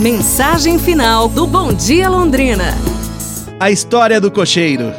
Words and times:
Mensagem 0.00 0.78
final 0.78 1.28
do 1.28 1.46
Bom 1.46 1.74
Dia 1.74 2.08
Londrina. 2.08 2.74
A 3.60 3.70
história 3.70 4.18
do 4.18 4.30
cocheiro. 4.30 4.90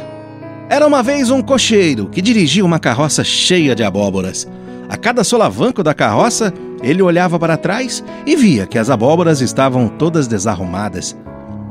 Era 0.70 0.86
uma 0.86 1.02
vez 1.02 1.28
um 1.28 1.42
cocheiro 1.42 2.06
que 2.06 2.22
dirigia 2.22 2.64
uma 2.64 2.78
carroça 2.78 3.24
cheia 3.24 3.74
de 3.74 3.82
abóboras. 3.82 4.46
A 4.88 4.96
cada 4.96 5.24
solavanco 5.24 5.82
da 5.82 5.92
carroça, 5.92 6.54
ele 6.84 7.02
olhava 7.02 7.36
para 7.36 7.56
trás 7.56 8.04
e 8.24 8.36
via 8.36 8.64
que 8.64 8.78
as 8.78 8.90
abóboras 8.90 9.40
estavam 9.40 9.88
todas 9.88 10.28
desarrumadas. 10.28 11.16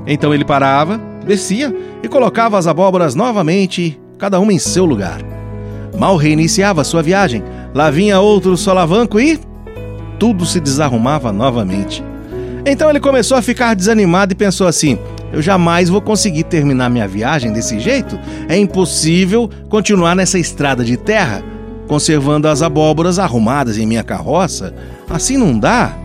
Então 0.06 0.34
ele 0.34 0.44
parava, 0.44 1.00
descia 1.26 1.74
e 2.04 2.10
colocava 2.10 2.58
as 2.58 2.68
abóboras 2.68 3.16
novamente, 3.16 3.98
cada 4.18 4.42
uma 4.42 4.52
em 4.52 4.60
seu 4.60 4.84
lugar. 4.84 5.22
Mal 5.98 6.18
reiniciava 6.18 6.84
sua 6.84 7.02
viagem, 7.02 7.42
lá 7.74 7.90
vinha 7.90 8.20
outro 8.20 8.58
solavanco 8.58 9.22
e 9.22 9.40
tudo 10.20 10.46
se 10.46 10.60
desarrumava 10.60 11.32
novamente. 11.32 12.11
Então 12.66 12.90
ele 12.90 13.00
começou 13.00 13.38
a 13.38 13.42
ficar 13.42 13.76
desanimado 13.76 14.34
e 14.34 14.36
pensou 14.36 14.68
assim: 14.68 15.00
eu 15.34 15.42
jamais 15.42 15.90
vou 15.90 16.02
conseguir 16.02 16.44
terminar 16.44 16.90
minha 16.90 17.08
viagem 17.08 17.52
desse 17.52 17.80
jeito. 17.80 18.20
É 18.50 18.58
impossível 18.58 19.50
continuar 19.70 20.16
nessa 20.16 20.38
estrada 20.38 20.84
de 20.84 20.98
terra, 20.98 21.44
conservando 21.88 22.48
as 22.48 22.62
abóboras 22.62 23.18
arrumadas 23.18 23.78
em 23.78 23.86
minha 23.86 24.04
carroça. 24.04 24.74
Assim 25.10 25.38
não 25.38 25.58
dá. 25.58 25.96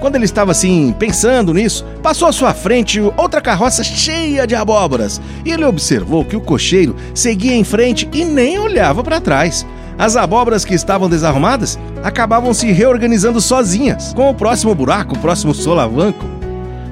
Quando 0.00 0.14
ele 0.14 0.24
estava 0.24 0.52
assim, 0.52 0.94
pensando 0.96 1.52
nisso, 1.52 1.84
passou 2.02 2.28
à 2.28 2.32
sua 2.32 2.54
frente 2.54 3.00
outra 3.16 3.40
carroça 3.40 3.82
cheia 3.82 4.46
de 4.46 4.54
abóboras 4.54 5.20
e 5.44 5.50
ele 5.50 5.64
observou 5.64 6.24
que 6.24 6.36
o 6.36 6.40
cocheiro 6.40 6.94
seguia 7.12 7.54
em 7.54 7.64
frente 7.64 8.08
e 8.12 8.24
nem 8.24 8.58
olhava 8.58 9.02
para 9.02 9.20
trás. 9.20 9.66
As 9.98 10.16
abóboras 10.16 10.64
que 10.64 10.74
estavam 10.74 11.08
desarrumadas 11.08 11.76
acabavam 12.04 12.54
se 12.54 12.70
reorganizando 12.70 13.40
sozinhas, 13.40 14.12
com 14.12 14.30
o 14.30 14.34
próximo 14.34 14.72
buraco, 14.72 15.16
o 15.16 15.18
próximo 15.18 15.52
solavanco. 15.52 16.24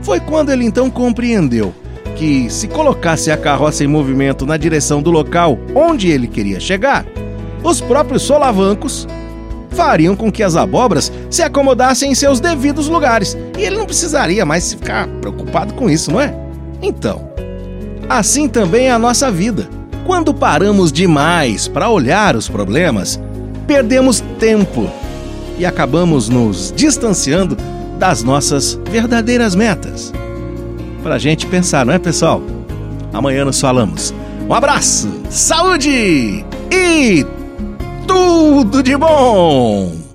Foi 0.02 0.18
quando 0.18 0.50
ele 0.50 0.64
então 0.64 0.90
compreendeu 0.90 1.72
que, 2.16 2.50
se 2.50 2.66
colocasse 2.66 3.30
a 3.30 3.36
carroça 3.36 3.84
em 3.84 3.86
movimento 3.86 4.44
na 4.44 4.56
direção 4.56 5.00
do 5.00 5.10
local 5.10 5.56
onde 5.72 6.08
ele 6.08 6.26
queria 6.26 6.58
chegar, 6.58 7.06
os 7.62 7.80
próprios 7.80 8.22
solavancos 8.22 9.06
fariam 9.70 10.16
com 10.16 10.32
que 10.32 10.42
as 10.42 10.56
abóboras 10.56 11.12
se 11.30 11.42
acomodassem 11.42 12.10
em 12.10 12.14
seus 12.14 12.40
devidos 12.40 12.88
lugares 12.88 13.36
e 13.56 13.62
ele 13.62 13.76
não 13.76 13.86
precisaria 13.86 14.44
mais 14.44 14.72
ficar 14.72 15.06
preocupado 15.20 15.74
com 15.74 15.88
isso, 15.88 16.10
não 16.10 16.20
é? 16.20 16.34
Então, 16.82 17.30
assim 18.08 18.48
também 18.48 18.86
é 18.86 18.90
a 18.90 18.98
nossa 18.98 19.30
vida. 19.30 19.68
Quando 20.06 20.32
paramos 20.32 20.92
demais 20.92 21.66
para 21.66 21.90
olhar 21.90 22.36
os 22.36 22.48
problemas, 22.48 23.20
perdemos 23.66 24.20
tempo 24.38 24.88
e 25.58 25.66
acabamos 25.66 26.28
nos 26.28 26.72
distanciando 26.76 27.56
das 27.98 28.22
nossas 28.22 28.78
verdadeiras 28.88 29.56
metas. 29.56 30.12
Para 31.02 31.16
a 31.16 31.18
gente 31.18 31.44
pensar, 31.46 31.84
não 31.84 31.92
é, 31.92 31.98
pessoal? 31.98 32.40
Amanhã 33.12 33.44
nos 33.44 33.60
falamos. 33.60 34.14
Um 34.48 34.54
abraço, 34.54 35.08
saúde 35.28 36.44
e 36.70 37.26
tudo 38.06 38.84
de 38.84 38.96
bom! 38.96 40.05